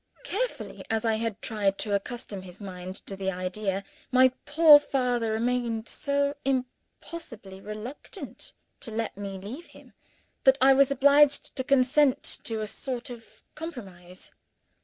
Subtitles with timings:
[0.23, 5.31] Carefully as I had tried to accustom his mind to the idea, my poor father
[5.31, 9.93] remained so immovably reluctant to let me leave him,
[10.43, 14.31] that I was obliged to consent to a sort of compromise.